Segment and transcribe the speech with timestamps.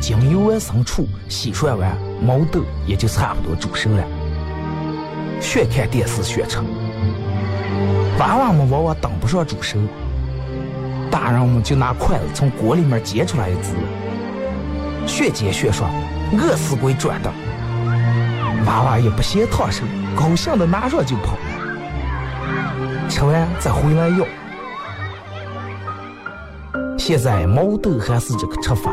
[0.00, 4.04] 将油完生出，洗涮完，毛豆也就差不多煮熟了。
[5.40, 6.58] 学看电视学吃，
[8.18, 9.78] 娃娃们往往等不上煮熟，
[11.10, 13.72] 大人们就拿筷子从锅里面夹出来一只。
[15.06, 15.88] 学煎学说，
[16.32, 17.32] 饿死鬼转的。
[18.66, 19.84] 娃娃也不嫌烫手，
[20.16, 21.36] 高兴的拿上就跑。
[23.08, 24.26] 吃完再回来要。
[26.98, 28.92] 现在毛豆还是这个吃法，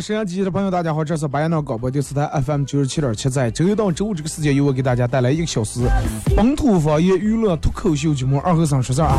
[0.00, 5.80] 沈阳机的朋友，大家好，这是白彦淖广播电视台 FM 九十七点七，在周一到周五这个时间，由我给大家带来一个小时
[6.34, 9.18] 本土方言娱乐脱口秀节目《二和尚说事儿》啊。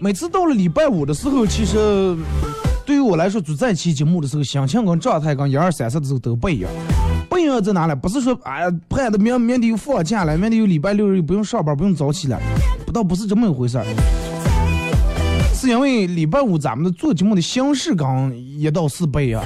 [0.00, 2.16] 每次到了礼拜五的时候，其实
[2.86, 6.70] 对于我来说，做这期节目的时候，心情跟状态跟一二三四的时候都不一样。
[7.28, 7.94] 不一样在哪里？
[7.94, 12.40] 不是说哎呀，盼的明明天又放假了，明天又礼拜六又不用上班，不用早起了，
[12.86, 13.84] 不倒不是这么一回事儿。
[15.64, 19.42] 是因为礼拜五咱们的做节目的形式刚一到四倍啊。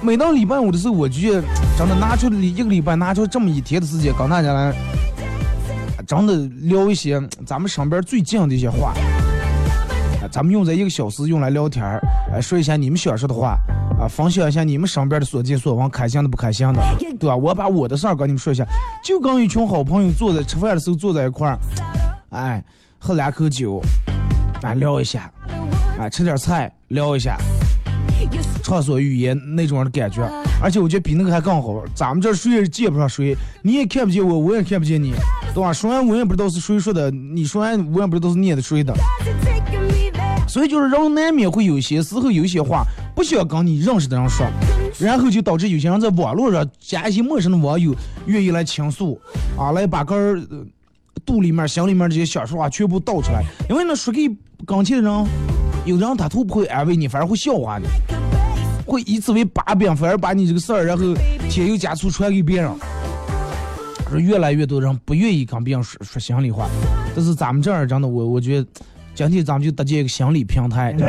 [0.00, 1.32] 每到礼拜五的时候，我就
[1.76, 4.74] 真的拿出一个礼拜拿出这么一天的时间，跟大家来
[6.06, 6.34] 真的
[6.66, 8.94] 聊一些咱们身边最近的一些话。
[10.32, 12.00] 咱们用这一个小时用来聊天儿，
[12.40, 13.58] 说一下你们想说的话
[14.00, 16.82] 啊，分享一下你们身边的所见所闻，开心的不开心的，
[17.20, 17.36] 对吧？
[17.36, 18.66] 我把我的事儿跟你们说一下，
[19.04, 21.58] 就跟一群好朋友坐在吃饭的时候坐在一块儿，
[22.30, 22.64] 哎。
[23.06, 23.82] 喝两口酒，
[24.62, 25.30] 啊，聊一下，
[25.98, 27.36] 啊，吃点菜，聊一下，
[28.62, 30.26] 畅所欲言那种的感觉。
[30.62, 31.84] 而且我觉得比那个还更好。
[31.94, 35.12] 咱们这谁也见不上谁，你也看不见我，我也看不见你，
[35.52, 35.70] 对吧？
[35.70, 38.94] 说完我也不知道是谁说的，你说完我也不知道是念的谁的。
[40.48, 42.84] 所以就是人难免会有些时候有些话
[43.14, 44.46] 不想跟你认识的人说，
[44.98, 47.94] 然后就导致有些人在网络上加一些陌生的网友
[48.24, 49.20] 愿意来倾诉，
[49.58, 50.40] 啊，来把个儿。
[51.24, 54.30] 肚里面、心里面这些想说话全部倒出来，因为那说给
[54.66, 55.26] 刚前的人，
[55.84, 57.86] 有的人他都不会安慰你，反而会笑话你，
[58.86, 61.14] 会以此为把柄，反而把你这个事儿，然后
[61.48, 62.70] 添油加醋传给别人。
[64.10, 66.68] 说越来越多人不愿意跟别人说说心里话，
[67.16, 68.66] 但是咱们这儿真的，我我觉得，
[69.14, 70.94] 今天咱们就搭建一个心理平台。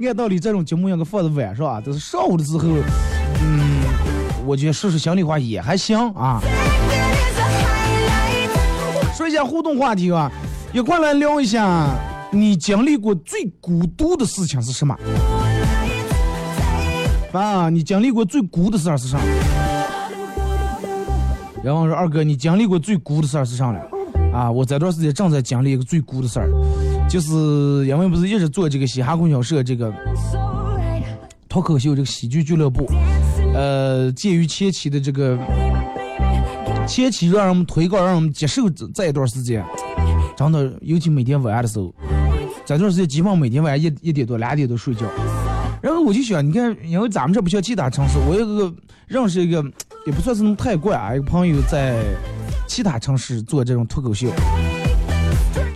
[0.00, 2.68] 按道理这种节目应该放在晚上啊，但是上午的时候，
[3.42, 3.82] 嗯，
[4.46, 6.40] 我觉得说说心里话也还行啊。
[9.44, 10.30] 互动话题啊，
[10.72, 11.88] 一块来聊一下，
[12.30, 14.96] 你经历过最孤独的事情是什么？
[17.32, 19.18] 啊，你经历过最孤的事儿是啥？
[21.62, 23.80] 然后说二哥，你经历过最孤的事儿是啥了？
[24.32, 26.48] 啊，我这段时间正在经历一个最孤的事儿，
[27.08, 29.92] 就是因为不是一直做这个嘻哈供销社这个
[31.48, 32.86] 脱口秀这个喜剧俱乐部，
[33.54, 35.36] 呃，鉴于前期的这个
[36.86, 39.64] 前期让人们推广，让人们接受这一段时间，
[40.36, 41.94] 真的，尤其每天晚上的时候，
[42.64, 45.06] 这段时间基本上每天晚上一一点多两点多睡觉。
[45.80, 48.74] 然后我就想，你看，因为咱们这不像其他城市，我有个
[49.06, 49.64] 认识一个，
[50.04, 52.02] 也不算是那么太怪啊，一个朋友在
[52.66, 54.28] 其他城市做这种脱口秀，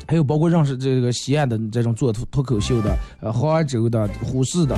[0.07, 4.77] 还有包括认识这个西安的这种做脱脱口秀的，呃，杭州的、呼市的，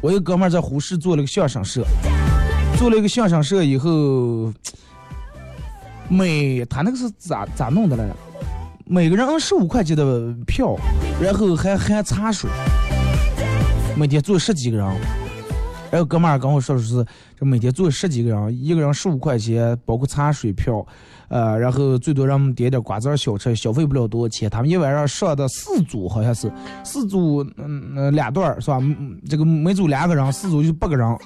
[0.00, 1.84] 我有哥们在呼市做了个相声社，
[2.78, 4.50] 做了一个相声社以后，
[6.12, 8.14] 每他那个是咋咋弄的来着？
[8.84, 10.76] 每个人十五块钱的票，
[11.18, 12.50] 然后还含茶水。
[13.96, 14.86] 每天坐十几个人，
[15.90, 17.02] 然后哥们儿跟我说的是，
[17.38, 20.86] 这每天坐十几个人，一个人十五块钱，包括茶水票，
[21.28, 24.50] 呃，然后最多让我们点点瓜子小吃，消费不了多少钱。
[24.50, 26.52] 他们一晚上上的四组，好像是
[26.84, 28.78] 四组，嗯嗯，两段是吧？
[29.30, 31.16] 这个每组两个人，四组就八个人。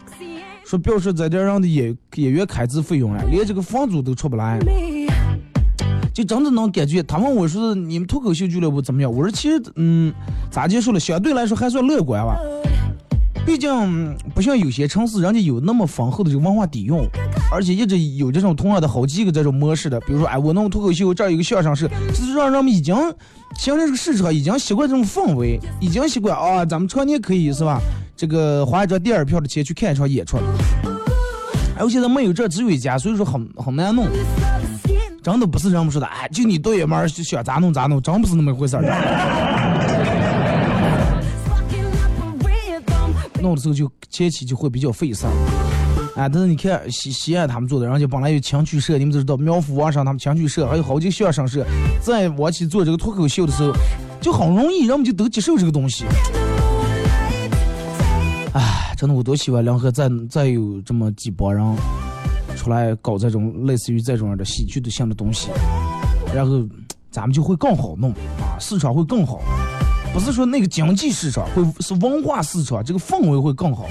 [0.66, 4.58] 说表示在这人的演演员开支费用了，连这个房租都出不来。
[6.12, 10.12] 就真的能感觉，他问我说：“你们脱口秀俱乐部怎么样？”我说：“其实，嗯，
[10.50, 10.98] 咋结束了？
[10.98, 12.36] 相对来说还算乐观吧。
[13.46, 16.96] 毕竟不像有些城市，人家有那么丰厚的这个文化底蕴，
[17.52, 20.00] 而且一直有这种同样的好几个这种模式的。
[20.00, 22.92] 比如说，哎，我弄脱口秀，这儿有个相声社，就是让人们已经
[23.58, 27.80] 形成这个市场，已经习惯这种氛围，已经习惯啊，咱们常年可以是吧？
[28.16, 30.38] 这个花一张第二票的钱去看一场演出。
[31.76, 34.06] 哎，我现在没有这，只有一家，所以说很很难弄。”
[35.22, 38.82] 真的不是人们说的，哎，就你导演们想咋弄咋弄，真不是那么回事儿。
[43.42, 45.32] 弄的时候就前期就会比较费事儿，
[46.16, 51.62] 哎，但是你看西西安他们做的，人家本来有情趣社，你们都知道苗阜王上他们情趣社，还有好几个相声社，
[52.00, 53.72] 在往起做这个脱口秀的时候，
[54.18, 56.06] 就很容易，人们就都接受这个东西。
[58.54, 61.76] 哎，真的我多希望两河再再有这么几帮人。
[62.56, 65.50] 出来搞这种类似于这种的喜剧的性的东西，
[66.34, 66.66] 然后
[67.10, 68.10] 咱们就会更好弄
[68.40, 69.42] 啊，市场会更好，
[70.14, 73.86] 不是说那个经济市场会是文化市场，这个氛围会更好。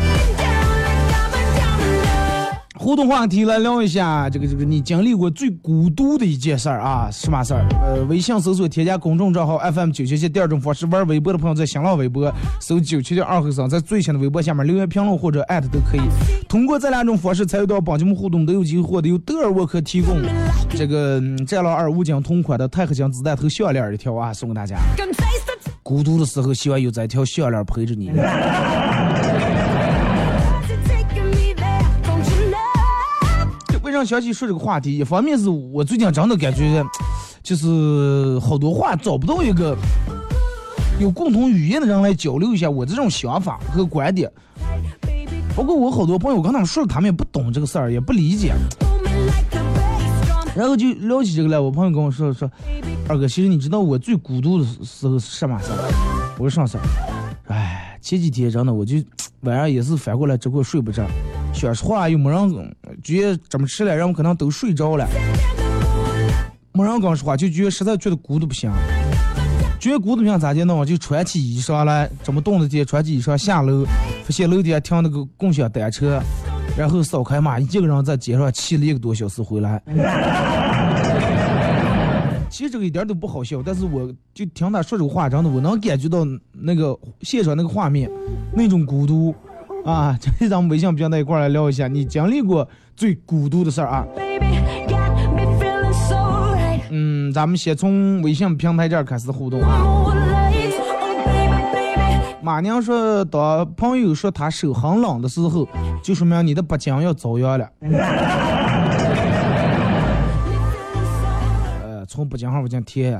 [2.86, 7.66] 互动话题来聊一下，这个这个你经历过最孤独的一件事儿啊，什么事儿？
[7.82, 16.02] 呃，微信搜索添加公众账号 FM 九七七，第二种方式玩微博的朋友在新浪微博搜九七七二和尚，在最新的微博下面留言评论或者艾特都可以。
[16.48, 20.22] 通过这两种方式参与到帮节目互动，都有机会获得由德尔沃克提供
[20.70, 24.78] 这个战狼二武警同款的钛合金子弹头项链一条啊，送给大家。
[25.82, 28.12] 孤独的时候，希望有这条项链陪着你。
[33.96, 36.84] 让小起说这个话题，一方面是我最近真的感觉，
[37.42, 39.76] 就是好多话找不到一个
[41.00, 44.30] 有共同语言的人来交流一下我这种想法和观点。
[45.56, 48.54] 包括我好多朋友，我跟他们说，他们也不懂这个事儿，也不理解。
[50.54, 52.50] 然后就聊起这个来，我朋友跟我说说，
[53.08, 56.36] 二哥，其实你知道我最孤独的时候是什么事儿？
[56.38, 56.84] 我说啥事儿？
[57.48, 57.75] 哎，
[58.06, 58.98] 前几天真的，我就
[59.42, 61.04] 晚上也是翻过来这块睡不着。
[61.52, 65.08] 想说话又没人，觉得这么吃了，人们可能都睡着了。
[66.72, 68.70] 没人跟我说话，就觉得实在觉得孤独不行。
[69.80, 70.76] 觉得孤独不行咋的呢？
[70.76, 73.84] 我就穿起衣裳来，这么冻的天穿起衣裳下楼，
[74.24, 76.22] 发现楼底下停那个共享单车，
[76.78, 79.82] 然后扫开码，一个人在街上骑了一个多小时回来。
[82.56, 88.10] 其实这个一点都不好笑，但是我就听他说这个话，真的我能感觉到那个现场那个画面，
[88.54, 89.36] 那种孤独。
[89.84, 94.08] 啊，今天咱们微信平台一块来聊一下，你经历过最孤独的事儿啊？
[96.92, 100.14] 嗯，咱们先从微信平台这儿开始互动啊。
[102.42, 105.68] 马娘说，当朋友说他手很冷的时候，
[106.02, 107.70] 就说明你的北京要遭殃了。
[112.15, 113.12] 从北京号北京贴。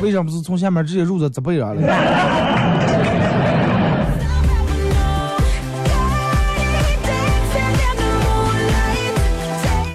[0.00, 1.82] 为什么不是从下面直接入到这背上了？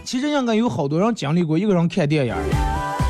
[0.04, 2.36] 其实应该有好多人经历过一个人看电影，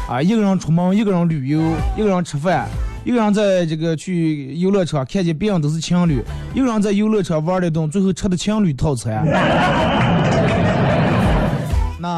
[0.07, 1.59] 啊，一个人出门，一个人旅游，
[1.97, 2.67] 一个人吃饭，
[3.03, 9.25] 一个人在这个去游乐场看见别人都是情侣，一个人在游乐场玩了一顿，最后吃的情侣套餐。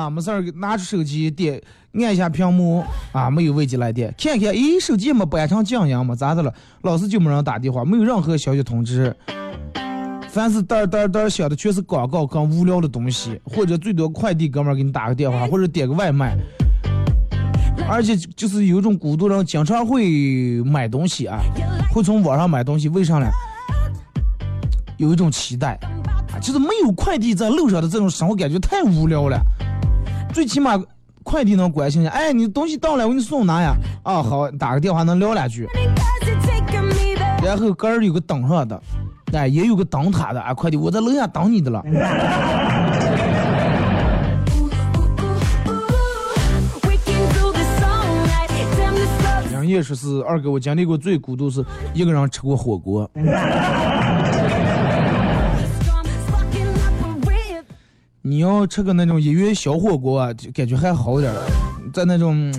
[0.06, 1.60] 那没事儿，拿出手机点
[1.94, 6.16] 按一下屏幕啊，没有未接来电，看看，咦，手机没摆成静音嘛？
[6.16, 6.54] 咋的了？
[6.84, 9.16] 老是就没人打电话，没有任何消息通知。
[10.30, 16.38] 凡是嘚嘚嘚响的，全是广告跟无聊的东西，或者最多快递哥们儿给你打个电话，或者点个外卖。
[17.90, 21.40] 而且就是有一种孤独人经常会买东西啊，
[21.92, 23.28] 会从网上买东西，为啥呢？
[24.98, 25.80] 有一种期待
[26.32, 29.42] 啊，就是没有快递在路上的这种生活感觉太无聊了。
[30.36, 30.78] 最起码
[31.24, 33.74] 快递能关心一下，哎，你东西到了，我给你送哪呀？
[34.04, 35.66] 啊，好，打个电话能聊两句。
[37.42, 38.82] 然后杆儿有个等上的，
[39.32, 41.82] 哎，也有个等他的啊，快递我在楼下等你的了。
[49.54, 51.64] 人也说是二哥，我经历过最孤独是
[51.94, 53.10] 一个人吃过火锅。
[58.28, 61.38] 你要吃个那种一元小火锅啊，就感觉还好点儿。
[61.94, 62.52] 在那种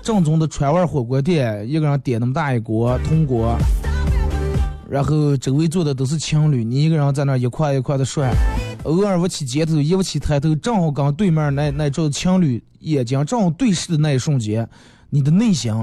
[0.00, 3.58] 正宗的川味火锅店，一个人点那么大一锅铜锅，
[4.88, 8.32] 然后周围坐的都是情侣，你一个人在那一块一块的涮，
[8.84, 14.68] 偶尔我起肩头，一不起抬头，正好跟对面那那桌情侣眼睛正好对视的那一瞬间，
[15.08, 15.74] 你的内心。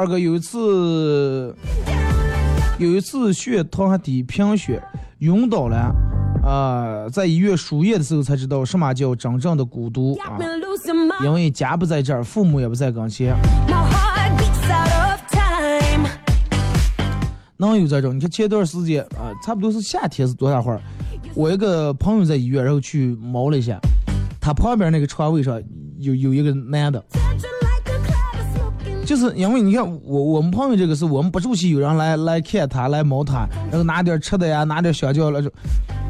[0.00, 1.54] 二哥有一次，
[2.78, 4.82] 有一次血糖低贫血，
[5.18, 5.94] 晕倒了，
[6.42, 10.38] 啊，在医院输液的时候才知道什么叫真正的孤独啊！
[11.22, 13.36] 因为家不在这儿，父母也不在跟前，
[17.58, 18.16] 能有这种？
[18.16, 20.80] 你看前段时间啊，差不多是夏天是多大会儿？
[21.34, 23.78] 我一个朋友在医院，然后去摸了一下，
[24.40, 25.62] 他旁边那个床位上
[25.98, 27.04] 有有一个男的。
[29.04, 35.50] 就是因为你看我我们朋友这个是我们不熟悉，有人来来看他来摸他，然后拿点吃的呀，拿点香蕉了就，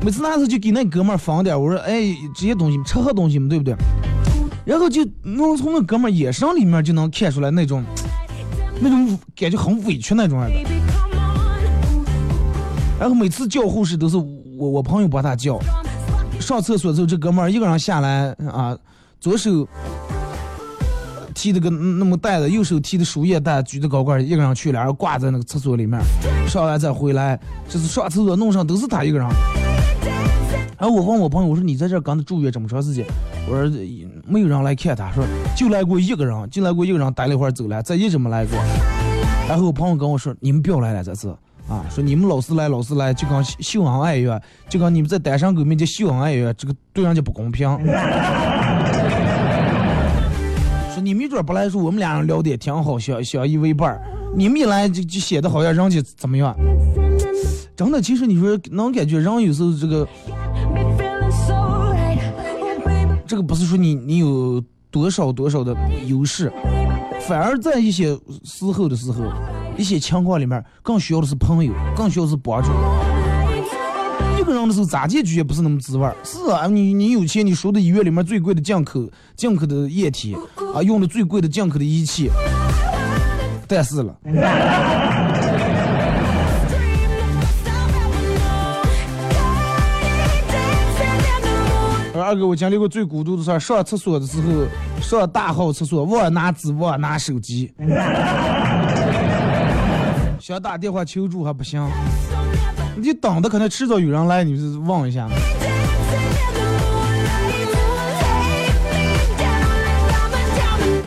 [0.04, 3.74] 每次拿时就给那哥们儿放点，我说哎这些东西吃喝东西嘛对不对？
[4.66, 7.82] 然后就能从那哥们儿眼神里面就能看出来那种
[8.80, 10.70] 那种感觉很委屈那种样的。
[12.98, 15.58] 然后每次叫护士都是我我朋友帮他叫，
[16.38, 18.76] 上厕所之后这哥们儿一个人下来啊，
[19.18, 19.66] 左手。
[21.40, 25.98] 提着个那么袋子，右手提的输液袋，举着高高，一个人去了，然后挂在那个厕所里面，
[26.46, 29.26] 上完再回来，就是上厕所弄上都是他一个人。
[30.78, 33.06] 然后我问我朋友，我说你在这刚住院这么长时间，
[33.48, 33.70] 我说
[34.26, 35.24] 没有人来看他，说
[35.56, 38.58] 就来过一个人，就来过一个人待了一会儿走了，再一直没来过。
[39.48, 41.34] 然后我朋友跟我说，你们不要来了这次
[41.70, 47.66] 啊，说你们老是来老是来，就跟秀恩爱一样，就跟你们在单身狗面前秀恩爱一样，这个对人家不公平。
[51.10, 54.00] 你没准不来说，我们俩人聊的也挺好，相相依为伴儿。
[54.32, 56.56] 你们一来就就显得好像人家怎么样？
[57.74, 60.06] 真的，其实你说能感觉人有时候这个，
[63.26, 65.74] 这个不是说你你有多少多少的
[66.06, 66.52] 优势，
[67.22, 69.24] 反而在一些时候的时候，
[69.76, 72.70] 一些情况里面更需要的是朋友，更需要是帮助。
[74.40, 76.16] 一个人的时候咋进去也不是那么滋味儿。
[76.24, 79.06] 是啊，你你有钱，你输的医院里面最贵的进口
[79.36, 80.34] 进口的液体
[80.74, 82.30] 啊，用的最贵的进口的仪器。
[83.68, 84.16] 但是了，
[92.14, 94.66] 二哥，我经历过最孤独的事儿，上厕所的时候，
[95.02, 97.70] 上大号厕所忘拿纸，忘拿手机，
[100.40, 101.86] 想打电话求助还不行。
[103.00, 105.26] 你等的可能迟早有人来，你就望一下。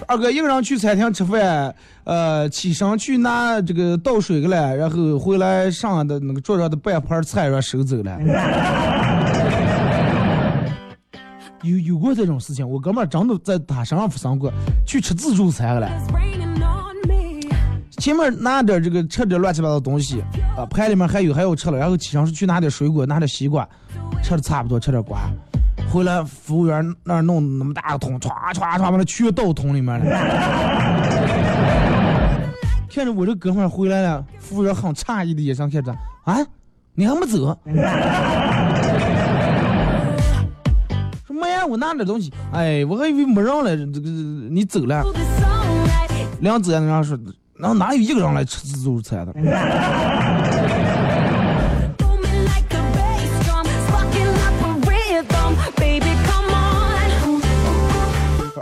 [0.06, 1.74] 二哥一个人去餐厅吃饭，
[2.04, 8.20] 呃，起身去拿这个倒水去了，然后回来上的那个桌上的半盘菜让收走了。
[11.64, 14.52] 有有过这种事情，我哥们儿真的在他身上发生过，
[14.86, 15.90] 去吃自助餐了。
[18.04, 20.20] 前面拿点这个吃点乱七八糟东西，
[20.58, 23.66] 啊，盘里面还有还要吃了，然后起身是去拿点水果，拿点西瓜，
[24.22, 25.22] 吃的差不多，吃点瓜，
[25.90, 30.06] 回来服务员那儿弄那么大个桶，唰唰唰把那全倒桶里面了。
[32.94, 35.96] 看着我这哥们回来了，服务员很诧异的眼神看着，
[36.26, 36.46] 啊，
[36.96, 37.58] 你还没走？
[41.26, 45.06] 说没呀，我拿点东西，哎，我还以为没人了，这个你走了，
[46.42, 47.18] 两子那说。
[47.58, 49.34] 那哪有一个人来吃自助餐的？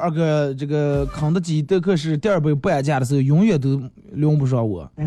[0.03, 3.79] 二哥，这个肯德基德克士第二杯半价的时候，永远都
[4.13, 4.89] 轮不上我。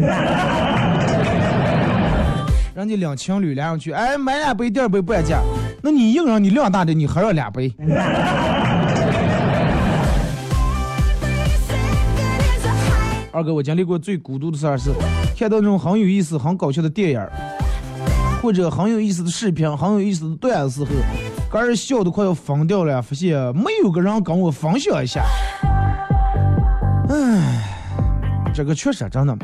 [2.77, 5.41] 人家两情侣俩人去，哎，买两杯第二杯半价，
[5.83, 7.75] 那你一个人你量大的，你还要两杯。
[13.35, 14.93] 二哥，我经历过最孤独的事儿是，
[15.37, 17.21] 看到那种很有意思、很搞笑的电影，
[18.41, 20.91] 或者很有意思的视频、很有意思的段子时候，
[21.51, 25.25] 个人笑的快要疯掉了，发现没有个人跟我分享一下。
[27.09, 29.37] 唉，这个确实真的，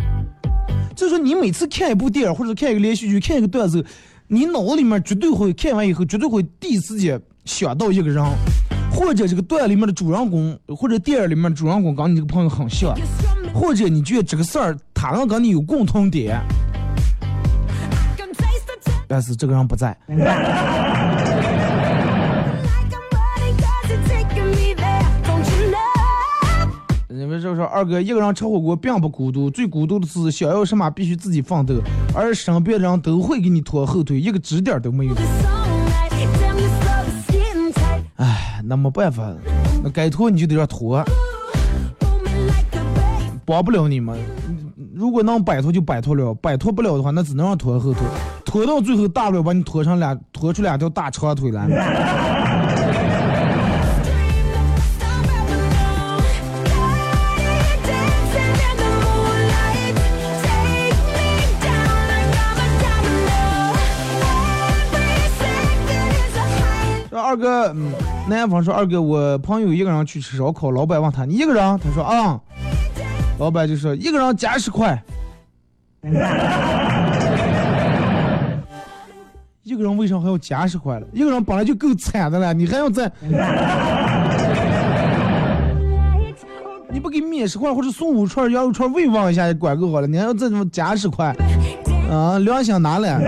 [0.94, 3.84] 就说你每次看一部电影或者看一个连续剧、看一个段子，
[4.28, 8.24] 你脑子里面绝对会看完以后，绝对会第一时间想到一个人，
[8.92, 12.94] 或者这个段里面的主人公，或者电影里面主人公跟你这个朋友很像。
[13.52, 16.40] 或者你觉得这个事儿他能跟你有共同点，
[19.06, 19.96] 但是这个人不在。
[27.08, 31.74] 你们就说二哥一个人吃火锅并不孤独，最孤独的是想要什么必须自己奋斗，
[32.14, 35.14] 而身边的人都会给你拖后腿，一个支点都没有。
[38.16, 39.32] 唉，那没办法，
[39.82, 41.04] 那该拖你就得让拖。
[43.50, 44.16] 帮不了你们，
[44.94, 48.02] 如果能摆脱就摆脱了，摆脱不了的话，那只能让拖后腿，
[48.44, 51.66] 拖到最后大不了把你拖成俩，拖出两条大长腿来。
[67.10, 67.90] 说二哥，嗯，
[68.28, 72.40] 南方说二哥，我朋友一个人去吃烧烤，老板问他你一个人，他说啊。
[73.40, 75.02] 老板就说一个人加十块，
[79.62, 81.06] 一个人为啥还要加十块了？
[81.10, 83.10] 一个人本来就够惨的了，你还要再，
[86.90, 91.34] 你不给免十块或者送五串羊肉串慰问一下也管够好了，你还要再怎么加十块？
[92.10, 93.18] 啊，良心哪来？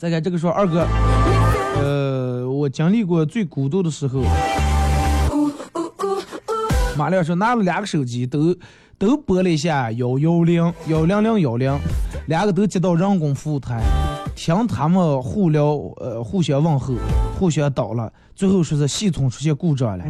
[0.00, 0.86] 再看这个说二哥，
[1.78, 4.22] 呃，我经历过最孤独的时候。
[6.96, 8.56] 马亮说拿了两个手机，都
[8.96, 11.78] 都拨了一下幺幺零幺零零幺零，
[12.28, 13.82] 两个都接到人工服务台，
[14.34, 15.66] 听他们互聊，
[15.98, 16.94] 呃，互相问候，
[17.38, 20.04] 互相倒了，最后说是系统出现故障了。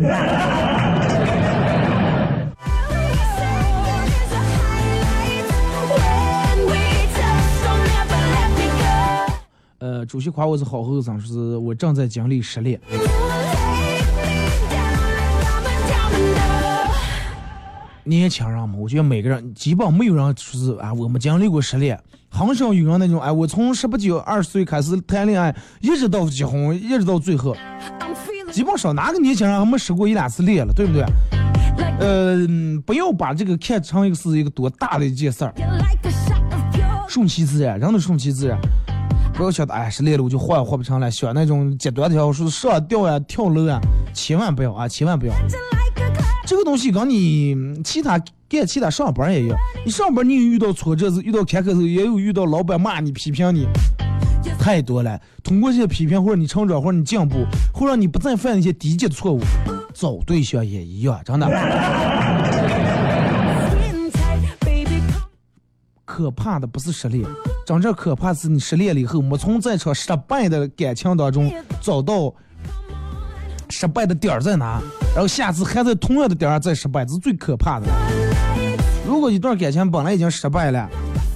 [10.06, 12.80] 主席夸我是好后生，说是我正在经历失恋。
[18.02, 21.96] 年轻人嘛，我觉得每个人基本没有人说是啊，我们经历过失恋，
[22.28, 27.54] 很少有人那种哎，我从十八九、二十岁开始谈恋爱，一直到结婚，一直到最后，
[28.50, 31.04] 基本上哪个年轻人还没失过一两次恋了，对不对？
[32.00, 32.36] 呃，
[32.84, 35.54] 不要把这个看成一个是一个多大的一件事儿，
[37.06, 38.58] 顺其自然，人都顺其自然。
[39.40, 43.80] 不要想的哎，是累了我就活也活不成了，选那种极端条，说是上吊呀、跳楼啊，
[44.12, 45.32] 千万不要啊，千万不要。
[46.46, 53.66] 这个东西跟你其他干其他上班也一样，你上班你有遇到挫折遇到坎坷时候，也有遇到老板骂你、批评你，
[54.58, 55.18] 太多了。
[55.42, 59.40] 通过这些批评或者你成长或者你进步，会让你不再犯那些低级的错误。
[59.94, 61.46] 找对象也一样，真的。
[66.20, 67.26] 可怕的不是失恋。
[67.64, 72.32] 真正可怕是你失恋了以后，没从这场失败的感情当中找到
[73.70, 74.82] 失败的点儿在哪，
[75.14, 77.86] 然后下次还在同样的点儿上再失败，这是最可怕的。
[79.06, 80.86] 如果一段感情本来已经失败了，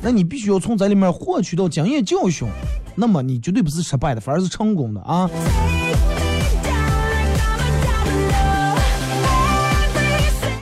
[0.03, 2.47] 那你必须要从这里面获取到经验教训，
[2.94, 5.31] 那么你绝对不是失败的，反而是成功的啊！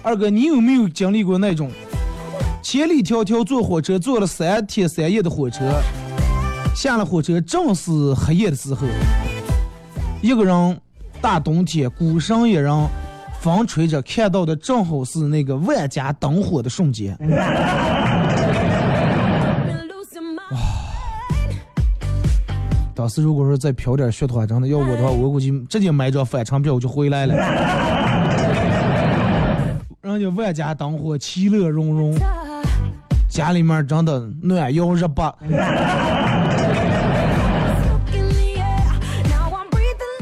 [0.05, 1.73] 二哥，你有没有经历过那种？
[2.63, 5.65] 千里迢迢坐火车，坐了三天三夜的火车，
[6.77, 8.87] 下了火车正是黑夜的时候，
[10.23, 10.81] 一个人，
[11.21, 12.73] 大冬天孤身一人，
[13.41, 17.17] 风吹着，看到的正好是那个万家灯火的瞬间。
[20.53, 20.59] 哇！
[22.95, 27.35] 当时如果说再飘点雪的话，真的要我的话，我估计直接买张返程票我就回来了。
[30.01, 32.15] 人家万家灯火，其乐融融。
[33.33, 35.35] 家里面真的暖又热巴，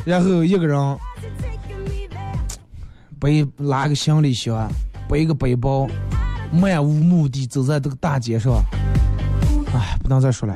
[0.04, 0.98] 然后一个人
[3.18, 4.70] 背拉个行李箱，
[5.08, 5.88] 背个背包，
[6.52, 8.62] 漫无目的走在这个大街上，
[9.74, 10.54] 哎，不能再说了。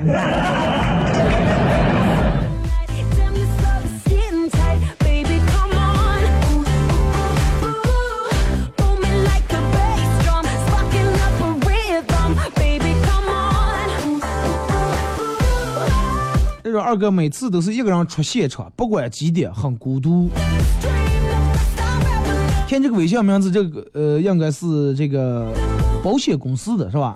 [16.74, 20.28] 这二哥每次都是一个人出现场，不管几点，很孤独。
[22.68, 25.52] 看这个微信名字，这个呃，应该是这个
[26.02, 27.14] 保险公司的是吧？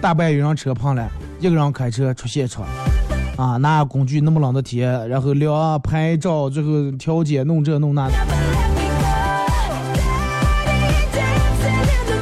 [0.00, 2.64] 大半夜让车碰了，一个人开车出现场，
[3.36, 8.14] 啊，拿工具那么冷的天，然后聊拍照，最后调解弄这弄那的。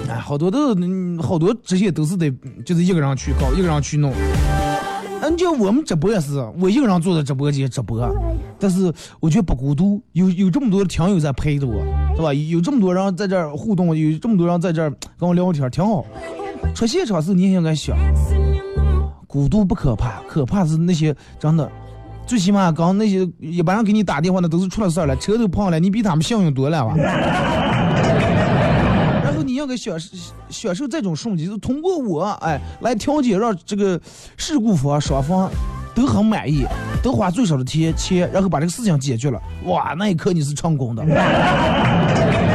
[0.09, 0.75] 哎，好多都
[1.23, 2.33] 好多这些都是得
[2.65, 4.11] 就是一个人去搞，一个人去弄。
[5.43, 8.09] 嗯，就我们直播也是，我一个人坐在直播间直播，
[8.59, 11.83] 但是我觉得不孤独，有有这么多的听友在陪着我，
[12.17, 12.33] 是吧？
[12.33, 16.05] 有这么多人在这儿互动，有这么多人在这儿跟我聊天，挺好。
[16.75, 17.97] 出现场时你也应该想，
[19.27, 21.69] 孤独不可怕，可怕是那些真的，
[22.25, 26.95] 最起码刚那些一般人给你打电话，那都是出了事儿了，车都碰了，你比他们幸运多了吧？
[29.63, 29.77] 然后你要给
[30.51, 34.01] 享受这种顺境，就通过我哎来调解，让这个
[34.37, 35.49] 事故方双方
[35.95, 36.67] 都很满意，
[37.03, 39.41] 都花最少的钱钱，然后把这个事情解决了。
[39.67, 41.05] 哇，那一刻你是成功的。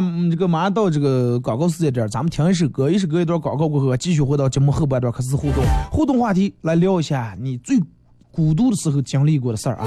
[0.00, 5.62] 嗯，这个马上到这个广告时间点，咱们听一首歌，一首歌一段广告过后，继续回到节目后半段开始互动。
[5.90, 7.78] 互动话题来聊一下你最
[8.30, 9.86] 孤独的时候经历过的事儿啊。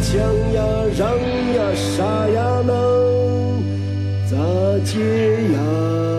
[0.00, 0.62] 强呀，
[0.96, 1.08] 让
[1.54, 2.72] 呀，啥呀能
[4.30, 4.36] 咋
[4.84, 4.98] 解
[5.52, 6.17] 呀？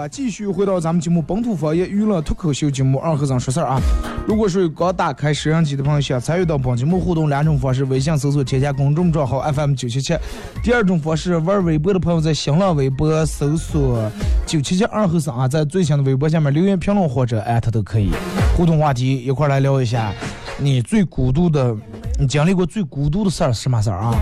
[0.00, 3.78] 啊，继续回到咱们节目本土方言娱乐脱口秀节目二和尚说事儿啊。
[4.26, 10.14] 如果是刚打开摄像机的朋友，想参与到本节目互动两种方式：微信搜索添加公众账号 FM 九七七；
[10.62, 14.10] 第二种方式，玩微博的朋友在新浪微博搜索
[14.46, 18.10] 九七七二和尚啊，在最新的微博下面留言评论或者艾特都可以。
[18.56, 20.14] 互动话题一块来聊一下，
[20.58, 21.76] 你最孤独的，
[22.20, 24.14] 你经历过最孤独的事儿是什么事儿啊？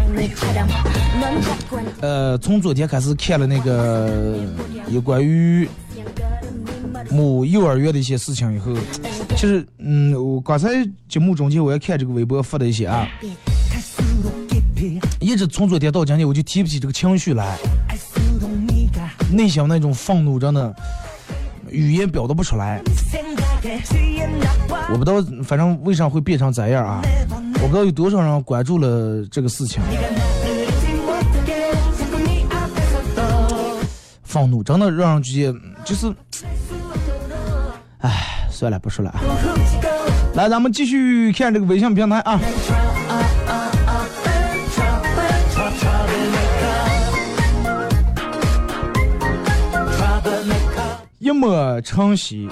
[2.01, 4.39] 呃，从昨天开始看了那个
[4.89, 5.69] 有关于
[7.11, 8.73] 某幼儿园的一些事情以后，
[9.31, 10.69] 其实，嗯，我刚才
[11.09, 13.05] 节目中间我也看这个微博发的一些啊，
[15.19, 17.59] 一直从昨天到今天我就提不起这个情绪来，
[19.33, 20.73] 内心那种愤怒真的
[21.69, 22.81] 语言表达不出来。
[24.91, 27.03] 我不知道，反正为啥会变成这样啊？
[27.61, 29.83] 我不知道有多少人关注了这个事情。
[34.23, 36.15] 愤怒真的让人觉得就是，
[37.99, 39.21] 唉，算了，不说了啊。
[40.35, 42.41] 来，咱们继续看这个微信平台啊。
[51.19, 52.49] 一抹晨曦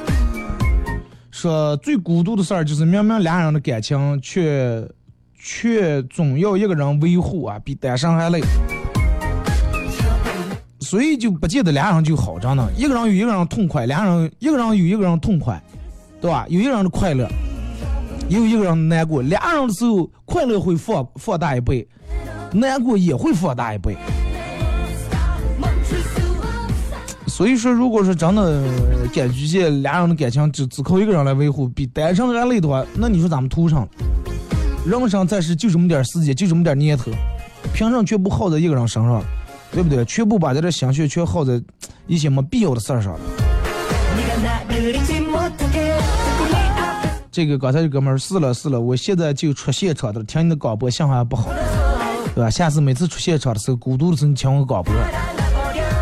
[1.30, 4.86] 说最孤独的事儿就是明明两人的感情，却
[5.48, 8.40] 却总要一个人维护啊，比单身还累。
[10.80, 15.62] 所以就不见得俩人就好着呢，一个人有一个人痛快，俩人一个人有一个人痛快，
[16.20, 16.44] 对吧？
[16.48, 17.28] 有一个人的快乐，
[18.28, 19.22] 也有一个人难过。
[19.22, 21.86] 俩人的时候，快乐会放放大一倍，
[22.52, 23.96] 难过也会放大一倍。
[27.28, 28.62] 所以说，如果说真的
[29.14, 33.88] 感觉这俩人的感情只只靠一个人来维护，比单身还累的话，那你说咱们图上？
[34.86, 37.10] 人生在世就这么点时间，就这么点念头，
[37.74, 39.20] 凭什么全部耗在一个人身上？
[39.72, 40.04] 对不对？
[40.04, 41.60] 全部把这心血全耗在
[42.06, 43.20] 一些没必要的事儿上了。
[47.32, 51.50] 这个刚才这哥们儿试了试了，我现在就出现场的，听你的广播信号还不好，
[52.34, 52.48] 对吧？
[52.48, 54.94] 下次每次出现场的时候，孤独的时候你听我广播。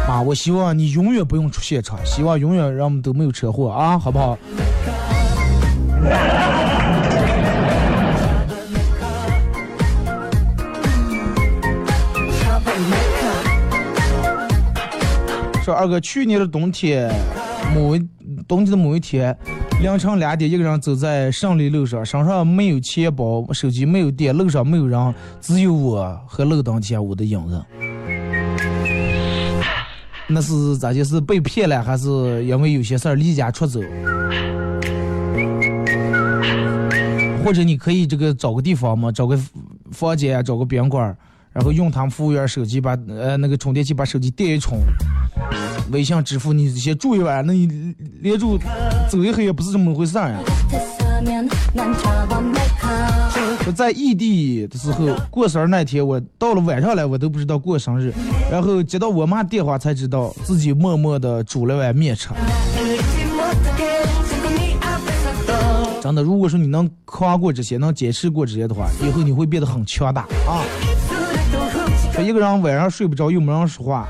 [0.07, 4.39] 啊，我希望你永远不用出现场，希望永远让我们都没有车祸啊，好不好？
[15.65, 17.11] 说二哥，去年的冬天，
[17.75, 17.97] 某
[18.47, 19.35] 冬季的某一天，
[19.81, 27.65] 凌晨两点，一个人走在胜利路上，身上没有钱包，手机没有电，路上没有人，只有我和路灯前我的影子。
[30.27, 31.03] 那是咋就？
[31.03, 33.81] 是被骗了，还是因为有些事儿离家出走？
[37.43, 39.41] 或者你可以这个找个地方嘛，找个
[39.93, 41.17] 房间，找个宾馆，
[41.55, 44.81] 然后用他们服务员手机把呃那个充电器把手机电一充。
[45.93, 48.59] 微信支付你先住一晚，那你连住
[49.09, 50.39] 走一回也不是这么回事儿呀。
[53.67, 58.13] 我在异地的时候过生日那天，我到了晚上来，我都不知道过生日，
[58.51, 62.29] 然后接到我妈电话才知道自己默默的煮了碗面吃。
[66.03, 70.61] 真的，如果说你能扛过这些，能坚持过这些的话，以后你会变得很强大啊。
[72.15, 74.07] 说一个人晚上睡不着，又没人说话。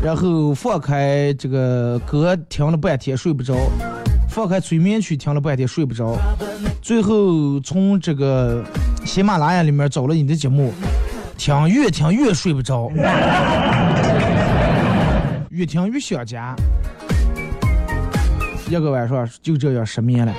[0.00, 3.56] 然后放开这个歌听了半天睡不着，
[4.28, 6.16] 放开催眠曲听了半天睡不着，
[6.80, 8.64] 最后从这个
[9.04, 10.72] 喜马拉雅里面找了你的节目，
[11.36, 12.88] 听越听越睡不着，
[15.50, 16.54] 越听越想家，
[18.68, 20.32] 一个晚上就这样失眠了。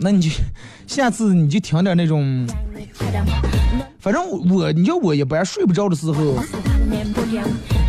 [0.00, 0.28] 那你就
[0.88, 2.44] 下次你就听点那种，
[3.98, 6.36] 反正我你叫我一般睡不着的时候，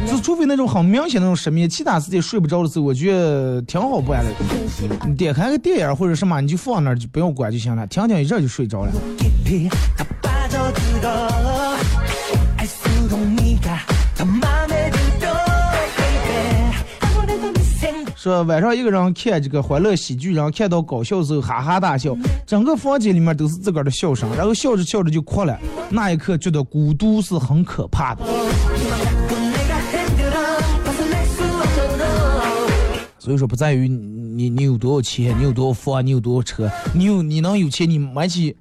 [0.07, 4.31] 就除非那种很明显那种失眠，其他时间睡不着的时候，我觉得挺好办的。
[5.07, 8.91] 你点开个电影或者什么，你就放那儿就不用管就行了，听听一阵就睡着了。
[18.25, 25.55] 说晚上一个人看这个欢乐喜剧，然后看到搞笑的时候哈哈大笑，整个房间里面都是自个儿的笑声，然后笑着笑着就哭了。
[25.91, 28.25] 那一刻觉得孤独是很可怕的。
[33.19, 38.55] 所以说不在于你你有多少钱，你有多少房，你有多少车，你有你能有钱，你买起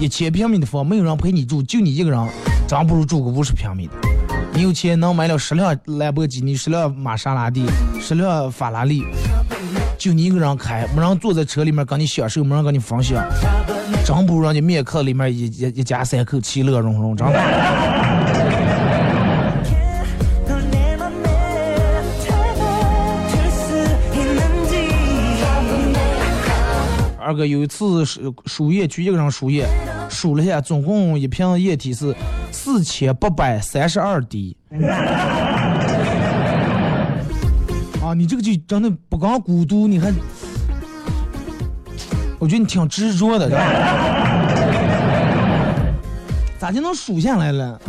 [0.00, 2.18] 一千平米的房，没有人陪你住，就你一个人，
[2.66, 4.13] 咱不如住个五十平米的。
[4.56, 7.66] 你有钱能买了十辆兰博基尼，十辆玛莎拉蒂，
[8.00, 9.02] 十辆法拉利，
[9.98, 13.20] 就你一个人开，没人坐在车里面跟你享受，没人跟你分享，
[14.06, 17.40] 真不如人家面客里面一一一家三口其乐融融，真的。
[27.18, 29.66] 二哥有一次输输液去一个人输液，
[30.08, 32.14] 输了下，总共一瓶液体是
[32.54, 34.56] 四千八百三十二滴。
[38.00, 40.12] 啊，你这个就真的不光孤独，你还，
[42.38, 43.50] 我觉得你挺执着的，
[46.58, 47.80] 咋就能数下来了？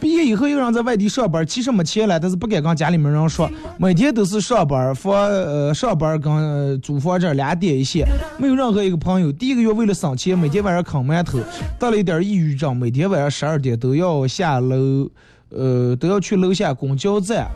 [0.00, 8.06] 毕业以后又让在外地上班，其实没钱了，但是不敢跟家里面人说，每天都是上班房呃上班跟租房这俩点一线，
[8.38, 9.30] 没有任何一个朋友。
[9.32, 11.38] 第一个月为了省钱，每天晚上啃馒头，
[11.78, 15.08] 得了一点抑郁症，每天晚上十二点都要下楼，
[15.50, 17.46] 呃都要去楼下公交站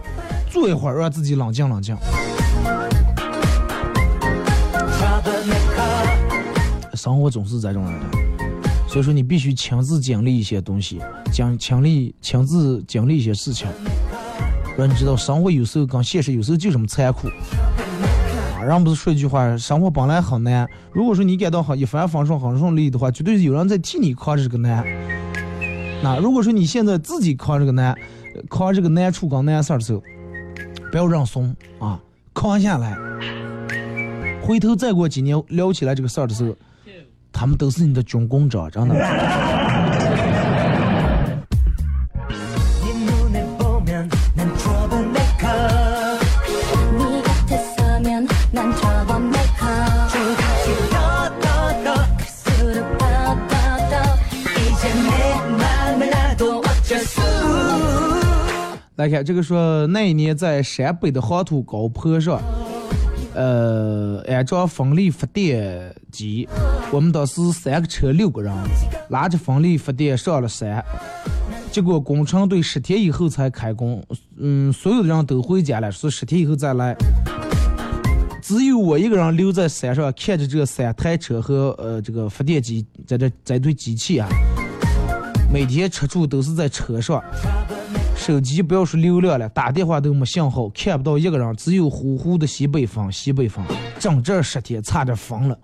[0.50, 1.96] 坐一会儿，让自己冷静冷静。
[6.94, 8.17] 生活总是这种样的。
[8.88, 10.98] 所以说，你必须亲自经历一些东西，
[11.30, 13.68] 经经历亲自经历一些事情，
[14.78, 17.28] 让你知道生活有时候跟现实有时候就这么残酷。
[17.28, 20.66] 啊，人不是说一句话，生活本来很难。
[20.90, 24.82] 如果说你感到很一帆风顺、很顺利的话，绝对有人在替你扛这个难。
[26.02, 27.94] 那如果说你现在自己扛这个难，
[28.48, 30.02] 扛这个难处跟难事儿的时候，
[30.90, 32.00] 不要认怂啊，
[32.32, 32.96] 扛下来。
[34.42, 36.56] 回头再过几年聊起来这个事儿的时候。
[37.38, 38.96] 他们都是你的军功章，真的。
[58.96, 62.42] 来看这个说，那一年在陕北的黄土高坡上。
[63.38, 66.48] 呃，安装风力发电机，
[66.90, 68.52] 我们当时三个车六个人，
[69.10, 70.84] 拉着风力发电上了山，
[71.70, 74.04] 结果工程队十天以后才开工，
[74.38, 76.96] 嗯，所有的人都回家了，说十天以后再来，
[78.42, 84.28] 只有我一个人留在山上，看着这三台车和呃这个发电机在这这堆机器啊，
[85.52, 87.22] 每天吃住都是在车上。
[88.18, 93.64] 手机不要说流量了，打电话都没信号，看不到一个人，只有呼呼的西北风，西北风，
[93.98, 95.58] 整整十天，差点疯了。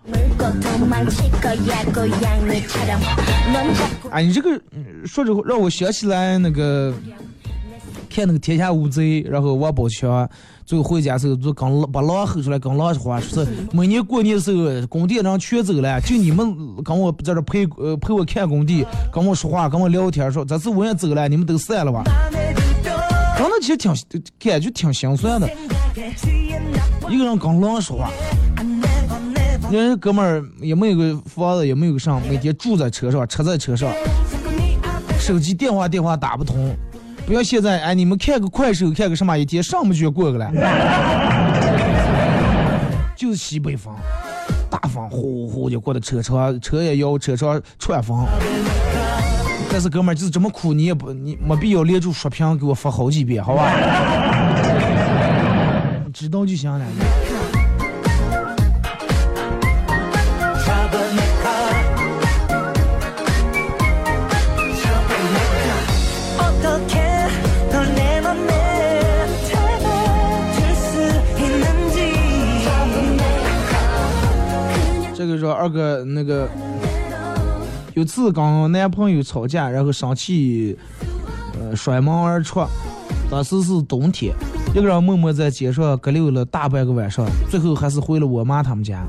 [4.11, 4.59] 哎，你这个
[5.05, 6.95] 说着让我想起来那个，
[8.09, 10.29] 看那个《天下无贼》，然后王宝强
[10.67, 22.03] 最后回家时候就刚把狼吼出来，跟狼说话，说是每年过年时候，工地上全走了，就你们跟我在这陪呃陪我看工地，跟我说话，跟我聊天，说这次我也走了，你们都散了吧。
[23.37, 23.93] 真的其实挺
[24.39, 25.49] 感觉挺心酸的，
[27.11, 28.11] 一个人跟狼说话，
[29.71, 33.93] 人家哥们儿也没有个房子，也没有个啥，每天住在车上，车在车上，
[35.19, 36.75] 手机电话电话打不通，
[37.27, 40.51] 不要现在，哎，你们看个快手，看个什么，一天上不去过个了，
[43.17, 43.95] 就是西北风，
[44.71, 48.27] 大风呼呼就过的车窗，车也摇，车窗串风。
[49.71, 53.73] 但是哥们儿就是这么苦，你也不你没必要连住刷屏给我发好几遍，好吧？
[56.13, 56.85] 知道就行了。
[75.25, 76.47] 这个说二哥那个
[77.95, 80.77] 有次跟男朋友吵架，然后生气，
[81.59, 82.61] 呃摔门而出。
[83.31, 84.35] 当时是冬天，
[84.75, 89.03] 一个人默默在街上隔溜了大半个晚上，最后还是回了我妈他们家。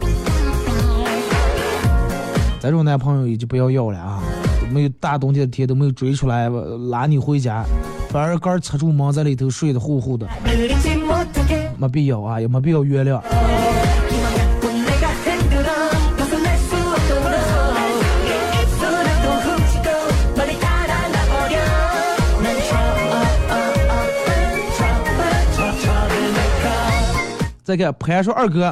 [2.62, 4.24] 这种男朋友也就不要要了啊！
[4.72, 6.50] 没有大冬天的天都没有追出来
[6.90, 7.66] 拉你回家，
[8.10, 10.26] 反而个插住门在里头睡得呼呼的，
[11.78, 13.22] 没必要啊，也没必要原谅。
[27.66, 28.72] 再看潘说二哥，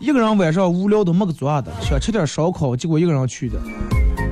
[0.00, 3.56] 一个人晚上无聊都没个做的，想吃点烧烤，结果一个人去的，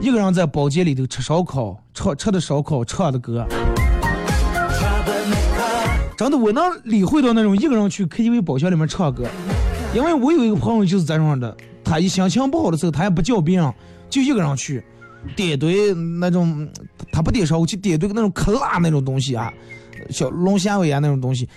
[0.02, 3.46] 一个人在包间里头吃烧烤，唱吃的烧烤，唱的歌。
[6.18, 9.28] 真的，我能理会到那种一个人去 KTV 包厢里面唱歌，
[9.94, 13.72] 因为我有一个朋友就是这样的，他一心情不好的时候，他也不叫别人，
[14.08, 14.82] 就一个人去，
[15.36, 16.68] 点堆那种，
[17.12, 19.54] 他不点烧，我去点堆那种可辣那种东西啊，
[20.08, 21.48] 小龙虾尾啊那种东西。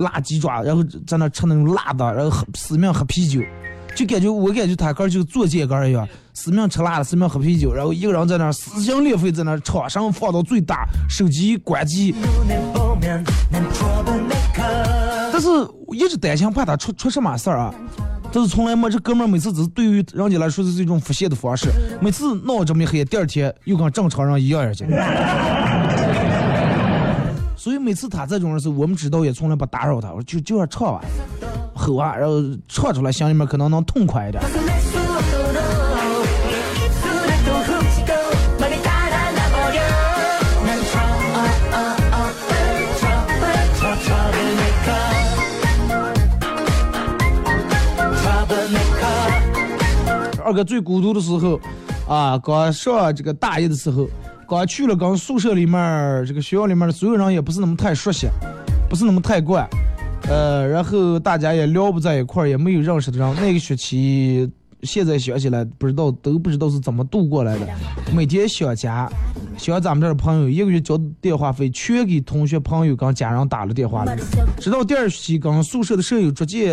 [0.00, 3.40] 辣鸡爪，然后在那吃那种辣的，然后喝死命喝啤酒，
[3.94, 12.14] 就感觉我感觉他哥就做秸秆一样，死命吃辣的，死命喝啤酒，然后一个人在那撕心裂肺在那唱，声放到最大，手机关机。
[15.32, 15.48] 但是
[15.92, 17.74] 一直担心怕他出出什么事儿啊，
[18.32, 21.70] 但是从来没这哥们儿每次只是对于人家来说是一种发泄的方式，
[22.00, 24.84] 每次闹这么一黑，第二天又跟正常人一样去。
[27.62, 31.00] 所以每次他这种事，我们知道也从来不打扰他，我就就要唱啊，
[31.74, 32.36] 吼啊，然后
[32.66, 34.42] 唱出来，心里面可能能痛快一点。
[50.42, 51.60] 二哥最孤独的时候，
[52.08, 54.08] 啊，刚上这个大一的时候。
[54.50, 58.28] 刚去了，刚宿舍里面，这个学校里面的所有人也不是那么太熟悉，
[58.88, 59.64] 不是那么太惯，
[60.28, 63.36] 呃，然后大家也聊不在一块儿，也没有认识的人。
[63.36, 64.50] 那个学期，
[64.82, 67.66] 现在想起来不知道，都不知道是怎么度过来的。
[68.14, 69.10] 每天想家，
[69.58, 74.16] 想咱们这儿的朋友，一个月交电话费全给同学朋友跟家人打了电话了。
[74.58, 76.72] 直到第二学期跟宿舍的舍友逐渐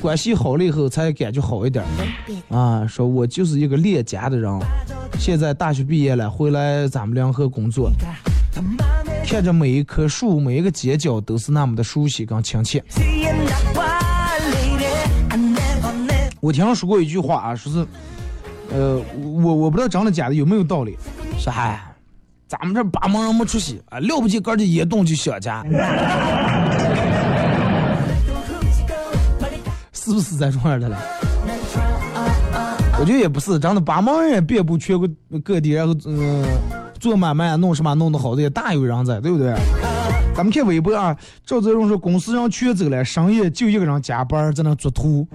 [0.00, 1.84] 关系好了以后，才感觉好一点。
[2.48, 4.50] 啊，说我就是一个恋家的人。
[5.18, 7.90] 现在大学毕业了，回来咱们联合工作，
[9.26, 12.82] 看着每一棵树、每一个街角都是那么的熟悉跟亲切。
[16.44, 17.86] 我听人说过一句话啊，说是，
[18.70, 20.94] 呃，我我不知道真的假的，有没有道理？
[21.38, 21.80] 说嗨，
[22.46, 25.64] 咱们这八门人没出息啊，了不起个的一动就想家，
[29.94, 30.98] 是不是在这种样的了？
[33.00, 35.08] 我觉得也不是，真的八毛人遍布全国
[35.42, 36.44] 各地，然后嗯，
[37.00, 39.54] 做买卖弄什么弄得好的也大有人在，对不对？
[40.36, 41.16] 咱们看微博啊，
[41.46, 45.26] 赵泽荣说公司人全走了，深夜就一个人加班在那做图，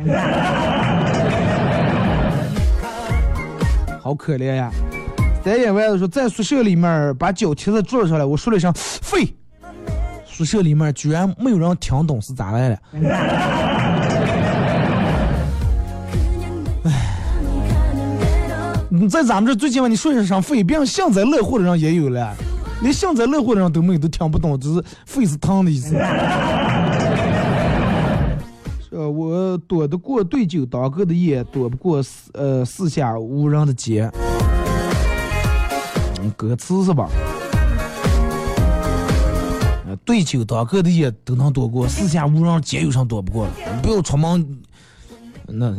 [4.10, 4.72] 好可怜呀。
[5.46, 9.36] 在野外的说在宿舍里面把脚踢在桌子上来，我说了一声废，
[10.26, 12.80] 宿舍里面居然没有人听懂是咋来的。
[19.08, 22.36] 在咱们这最起码你说一声肺，别人幸灾乐祸的人也有了，
[22.82, 25.94] 连幸灾乐祸的人都没有，都听不懂，只是肺是疼的意思。
[29.00, 34.12] 呃，我躲得过对酒当歌的夜，躲不过四呃四下无人的街。
[36.36, 37.10] 歌词是吧？
[40.04, 43.54] 对酒当歌的夜都能躲过，四下无人街有啥躲不过了？
[43.82, 44.60] 不要出门，
[45.48, 45.74] 那。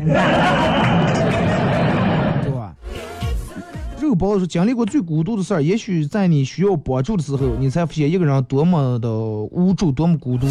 [4.01, 10.47] 肉包说：“经历过最孤独的事儿，也许在你需要帮助的时候，你才发现一个人多么的无助，多么孤独。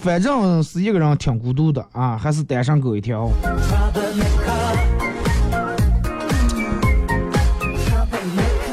[0.00, 3.30] 反正是一个人挺孤独的啊，还是单身狗一条。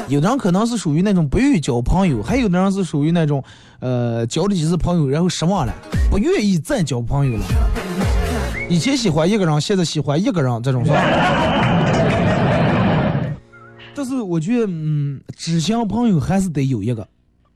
[0.08, 3.44] 有的人可能是属于那种不愿意交朋友，还有的人是属于那种，
[3.80, 5.74] 呃，交了几次朋友然后失望了，
[6.10, 7.44] 不愿意再交朋友了。
[8.70, 10.98] 以前喜欢一个人，现在喜欢一个人，这种是吧？”
[13.94, 17.06] 但是我觉得，嗯，知心朋友还是得有一个，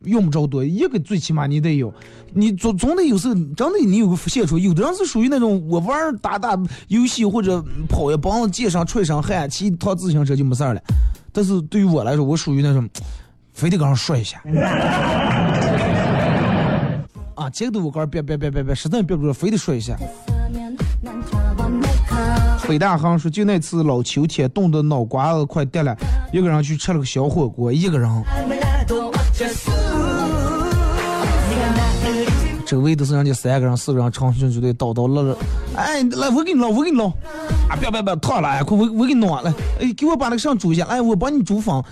[0.04, 1.92] 用不着多，一个最起码你得有。
[2.34, 10.80] 你总总得有时候真的你有个现出，有的人是属于那种我玩打打游戏或者跑一帮子街上吹上汗，骑一趟自行车就没事儿了。
[11.30, 12.88] 但是对于我来说，我属于那种
[13.52, 14.42] 非得跟人说一下。
[17.34, 19.96] 啊，这个都我告诉别别别别别，实在憋不住，非得说一下。
[22.68, 25.94] 北大航说，就那次老秋天冻得脑瓜子快掉了，
[26.32, 28.08] 一个人去吃了个小火锅，一个人，
[32.72, 35.36] 周围都是人家三个人、四个人，成群结队叨叨乐乐。
[35.76, 37.04] 哎，来，我给你捞，我给你捞。
[37.68, 41.84] 啊，不要不要不要，烫了，哎，快我我给你弄啊来，哎，给我把那个上煮一下，哎，我帮你煮饭。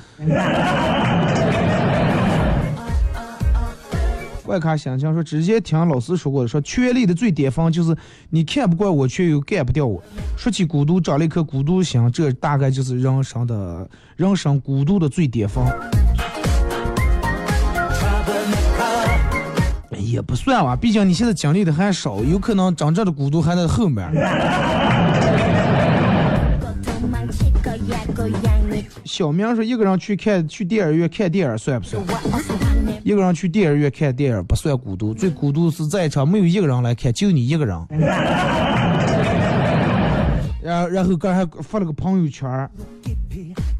[4.46, 7.94] 外卡想想说，直接听老师说过的，说权力的最巅峰就是
[8.30, 10.02] 你看不惯我，却又干不掉我。
[10.34, 15.62] 说起孤独，长了一颗孤独心，这大概就是人生的人生孤独的最巅峰。
[20.10, 24.10] 也不算吧，毕竟你现在经历的还少，有可能真正的孤独还在后面。
[29.04, 32.02] 小明说，一个人去看去电影院看电影算不算？
[33.04, 37.76] 一个人去电影院看电影不算孤独，最孤独是在场没有一个人来看，就你一个人。
[40.62, 42.48] 然然后刚还发了个朋友圈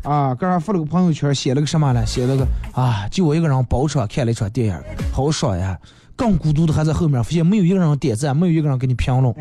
[0.03, 2.05] 啊，刚还发了个朋友圈，写了个什么呢？
[2.07, 4.75] 写了个啊，就我一个人包场看了一场电影，
[5.13, 5.79] 好爽呀！
[6.21, 9.35] 更孤独的还在后面，发现没有一个人点赞，没有一个人给你评论。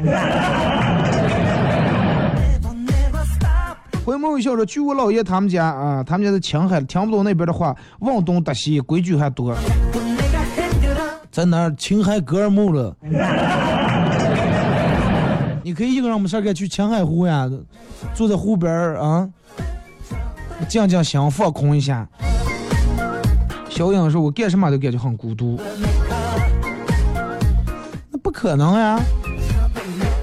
[4.06, 9.54] 回眸一笑说：“去我姥爷他们家啊，他们家在青海，听不懂那边的话，往东打西，规矩还多。
[11.30, 11.70] 在那？
[11.72, 12.96] 青海格尔木了。
[15.62, 17.52] 你可以一个人没事干去青海湖呀，
[18.14, 19.28] 坐在湖边啊，
[20.70, 22.08] 静静心，放空一下。”
[23.70, 25.60] 小英说：“我干什么都感觉很孤独。”
[28.22, 29.00] 不可能呀，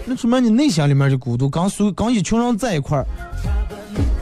[0.04, 1.48] 那说明你内心里面就孤独。
[1.48, 3.06] 刚所刚一群人在一块儿。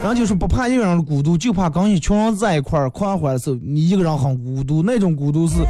[0.03, 4.83] 人就是不怕一个人的孤独，就怕跟一群人在一块儿狂欢的时候，你一个人很孤独。
[4.83, 5.65] 那种孤独是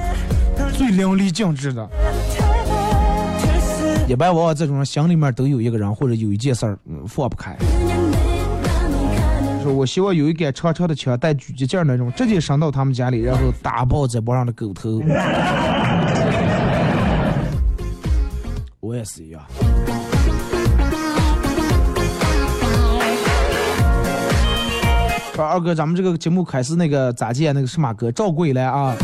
[0.76, 1.88] 最淋漓尽致的。
[4.08, 6.76] 一般往往这种人心里面都有一个人，或者有一件事儿
[7.06, 7.56] 放不开。
[9.62, 15.00] 说我希望有一杆长长的枪，带狙击镜那种，直接伸到他们家里，然后打爆这帮人的狗头。
[18.94, 19.42] 我也是一样。
[25.34, 28.12] 说二哥，咱们这个节目开始那个咋接那个什么歌？
[28.12, 28.94] 赵贵来啊！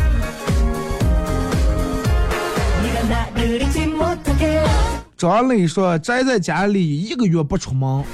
[5.17, 8.05] 张磊说宅在家里一个月不出门，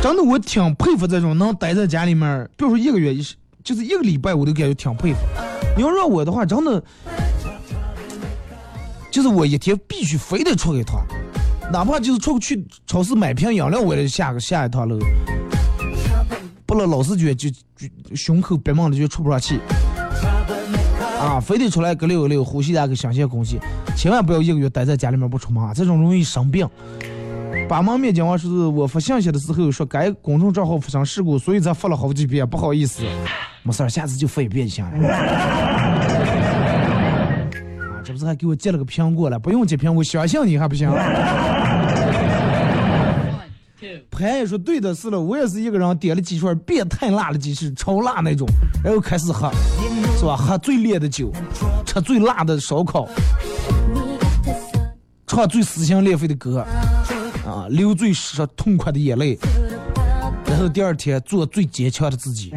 [0.00, 3.12] 真的我挺佩服这种能待在家里面，比如说一个月，
[3.64, 5.18] 就是一个礼拜，我都感觉挺佩服。
[5.76, 6.82] 你要让我的话，真的
[9.16, 11.00] 就是我一天必须非得出一趟。
[11.72, 14.98] 哪怕就是出去超市买瓶饮料，我也下个下一趟楼，
[16.66, 19.58] 不能老是觉就就胸口憋闷的就出不上气，
[21.18, 23.58] 啊，非得出来个溜溜，呼吸那个新鲜空气，
[23.96, 26.68] 千万不要一个月待在家里面不出门，这种容易生病。
[27.70, 33.02] 把门面讲话是我发信息的时候说该公众账号发生事故，所以才发了好几遍，不好意思，
[33.62, 35.95] 没事，下次就发一遍就行了。
[38.16, 39.38] 这不是还给我寄了个苹果了？
[39.38, 40.90] 不用寄苹果，相信你还不行？
[44.10, 48.48] 潘也说对的，是了，我也是一个人点了几串变态辣的鸡翅，超辣那种，
[48.82, 49.50] 然后开始喝，
[50.18, 50.34] 是吧？
[50.34, 51.30] 喝最烈的酒，
[51.84, 53.06] 吃最辣的烧烤，
[55.26, 56.64] 唱最撕心裂肺的歌，
[57.44, 59.38] 啊，流最是痛快的眼泪，
[60.46, 62.54] 然后第二天做最坚强的自己。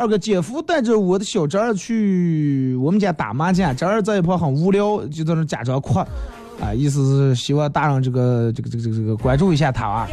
[0.00, 10.08] 二哥，姐夫带着我的小侄儿去我们家打麻将，侄儿在一旁很无聊，就在那假装哭，啊，意思是希望大人这个这个这个这个关注一下他啊。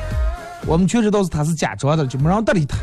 [0.66, 2.78] 我们全知道是他是假装的，就没让搭理他。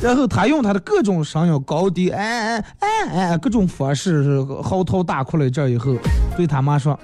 [0.00, 5.96] 然后他用他的各种声音高低，哎哎哎哎，各种方式嚎啕大哭了一阵以后，
[6.36, 6.96] 对他妈说：“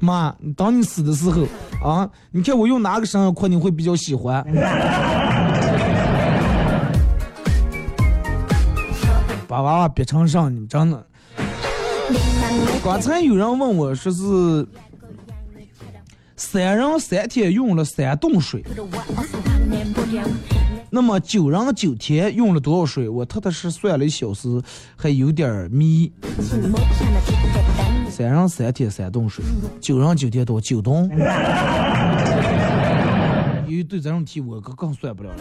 [0.00, 1.42] 妈，当你死的时候
[1.84, 4.42] 啊，你看我用哪个声音哭你会比较喜欢？”
[9.52, 11.06] 把娃娃憋成上，你真的。
[12.82, 14.66] 刚才有人问我说是
[16.36, 18.64] 三人三天用了三桶水，
[20.88, 23.06] 那么九人九天用了多少水？
[23.06, 24.48] 我踏踏实算了一小时，
[24.96, 26.10] 还有点迷。
[28.08, 29.44] 三人三天三桶水，
[29.82, 31.10] 九人九天多九桶。
[33.68, 35.36] 因为对这种题我更更算不了了。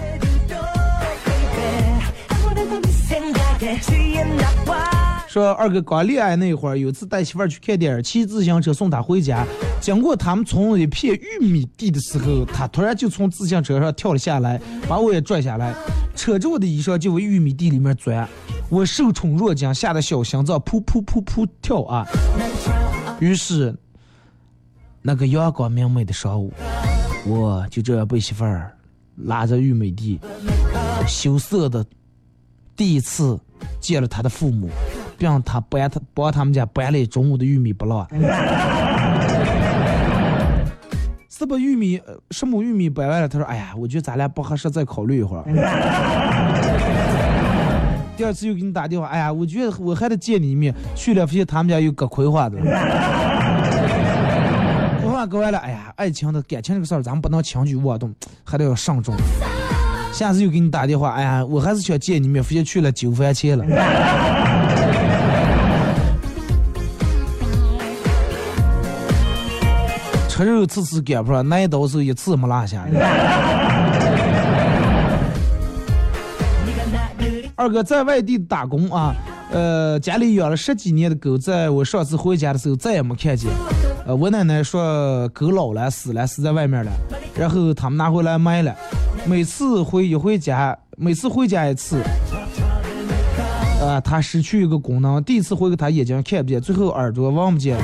[5.27, 9.45] 说二哥刚恋爱那会儿，有次带媳妇儿去看电影，骑自行车送她回家，
[9.79, 14.59] 经过他们村一片玉米地的时候，她突然就从自行车上跳了下来，
[14.89, 15.73] 把我也拽下来，
[16.15, 18.27] 扯着我的衣裳就往玉米地里面钻。
[18.67, 22.07] 我受宠若惊，吓得小心脏噗噗噗噗跳啊。
[23.19, 23.75] 于是，
[25.03, 26.51] 那个阳光明媚的上午，
[27.27, 28.75] 我就这样被媳妇儿
[29.17, 30.19] 拉着玉美地，
[31.07, 31.85] 羞涩的
[32.75, 33.39] 第一次
[33.79, 34.69] 见了他的父母，
[35.17, 38.07] 并让他搬他帮他们家搬了一中午的玉米不落。
[41.29, 43.27] 是把玉米呃什么玉米搬完了？
[43.27, 45.43] 他说：“哎呀，我觉得咱俩不合适，再考虑一会儿。”
[48.15, 50.71] 第二次又给你打电话，哎呀，我觉得我还得见你一面。
[50.95, 52.57] 去了发现他们家有割葵花的，
[55.01, 58.13] 葵花割完了，哎呀，爱情的感情这个事儿，咱们不能轻举妄动，
[58.43, 59.15] 还得要慎重。
[60.11, 63.65] 下次又给你打电话，哎呀，我还是想见你面，发现去了九番钱了。
[70.27, 72.85] 吃肉次次赶不上，拿刀是一次没落下。
[77.55, 79.13] 二哥在外地打工啊，
[79.51, 83.49] 呃，家里养了十几年的狗，在我上次回家的时候再也没看见。
[84.05, 86.91] 呃，我奶奶说狗老了死了，死在外面了，
[87.35, 88.75] 然后他们拿回来卖了。
[89.25, 92.01] 每次回一回家，每次回家一次，
[93.79, 95.23] 呃，它失去一个功能。
[95.23, 97.77] 第一次回给它眼睛看不见，最后耳朵望不见。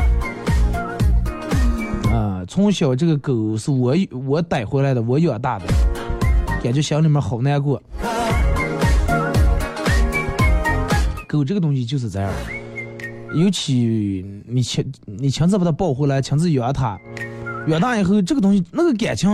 [2.11, 3.95] 啊，从小这个狗是我
[4.25, 5.65] 我带回来的，我养大的，
[6.63, 7.79] 感觉心里面好难过。
[11.27, 12.31] 狗这个东西就是这样，
[13.35, 16.97] 尤其你亲你亲自把它抱回来，亲自养它，
[17.67, 19.29] 养大以后，这个东西那个感情，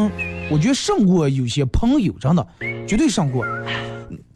[0.51, 2.45] 我觉得胜过有些朋友，真的，
[2.87, 3.45] 绝对胜过。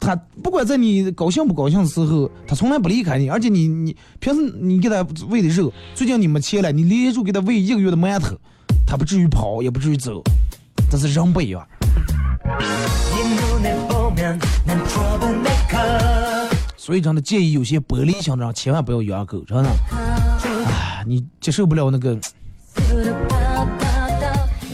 [0.00, 8.36] 它不管在你高兴不高兴的时候，它从来不离开你，而且你你平时你给它喂的肉，最近你没钱了，你连续给它喂一个月的馒头，
[8.86, 10.22] 它不至于跑，也不至于走，
[10.90, 11.66] 但是人不一样。
[16.88, 19.68] 所以真的建议有些玻璃心的人千万不要养狗，真的。
[20.64, 22.18] 哎，你接受不了那个，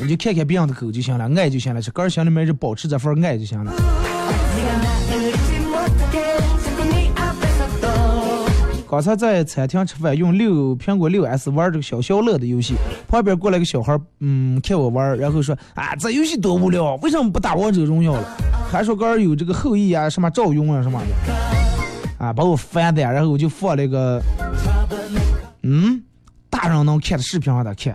[0.00, 3.72] 你就看看别人的狗就行了，爱就行了，这个心里面就保持这份爱就行了。
[8.88, 12.76] 刚才在餐厅吃饭，用六苹果六 S 玩这个消消乐的游戏，
[13.08, 18.24] 旁边过来个小孩，嗯，看我玩，然后说啊，这游戏多无聊，为什么不打王者荣耀了？
[18.70, 21.53] 还说刚有这个后羿啊，什么赵云啊什么的，
[22.25, 24.22] 啊，把我烦的，然后我就放了个，
[25.62, 26.03] 嗯，
[26.49, 27.95] 大人能看的视频让他看，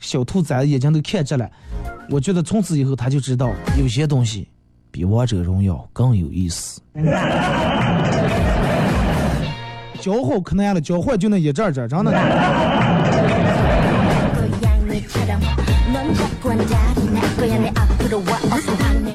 [0.00, 1.50] 小兔崽子眼睛都看着了，
[2.08, 4.48] 我觉得从此以后他就知道有些东西
[4.90, 6.80] 比王者荣耀更有意思。
[10.00, 12.12] 教好可难了，教坏就那一阵阵，真的。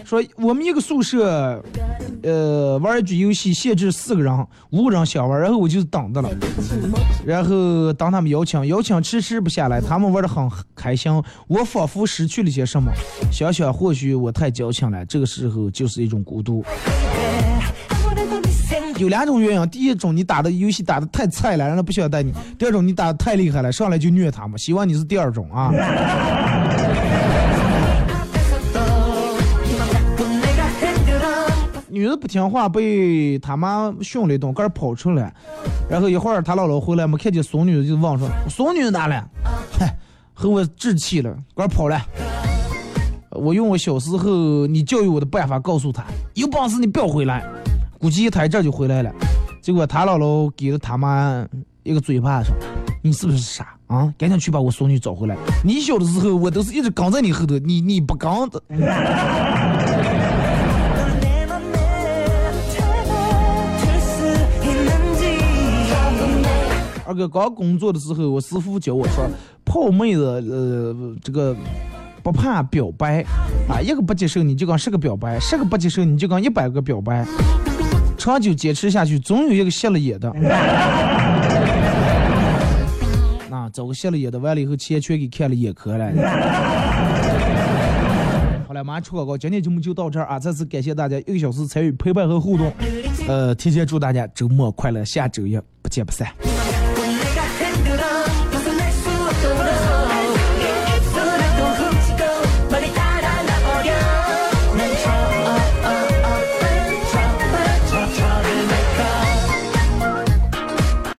[0.03, 1.63] 说我们一个宿舍，
[2.23, 6.29] 呃，玩一局游戏限制四个人，五个人想玩，然后我就等着了，
[7.23, 11.11] 然后当他们邀请，邀请迟迟不下来，他们玩的很开心，
[11.47, 12.91] 我仿佛失去了些什么，
[13.31, 16.65] 想想或许我太矫情了，这个时候就是一种孤独。
[18.97, 24.59] 有两种原因，第一种你打的游戏打的太菜了，让他不想带你；第二种你打的太厉害了，上来就虐他们。
[24.59, 25.71] 希望你是第二种啊。
[31.99, 35.33] 女的不听话，被他妈训了一顿，个跑出来，
[35.89, 39.29] 然后一会儿他姥姥回来，没看见孙女，就问说：“孙女哪了？”
[39.77, 39.93] 嗨，
[40.33, 42.01] 和我置气了，个跑了。
[43.31, 47.45] 我用我小时候你教育我的办法告诉他：有本事你不要回来。
[47.99, 49.11] 估计一这就回来了，
[49.61, 51.45] 结果他姥姥给了他妈
[51.83, 52.55] 一个嘴巴说
[53.03, 54.13] ：“你是不是傻啊？
[54.17, 55.35] 赶紧去把我孙女找回来！
[55.65, 58.63] 你小的时候我都是一直跟在你后头，你你不跟的。”
[67.09, 69.27] 二哥刚工作的时候，我师傅教我说，
[69.65, 71.55] 泡妹子呃这个
[72.21, 73.25] 不怕表白
[73.67, 77.25] 啊，一个不接受你就跟十个表白，十个不接受你就跟一百个表白。
[78.15, 80.31] 长久坚持下去，总有一个瞎了眼的。
[83.49, 86.11] 那找个瞎了眼的，完了以后钱全给看了眼科了。
[88.67, 90.37] 好了，马上出广告，今天节目就到这儿啊！
[90.37, 92.71] 再次感谢大家一个小时参与陪伴和互动。
[93.27, 96.27] 呃，提前祝大家周末快乐，下周一不见不散。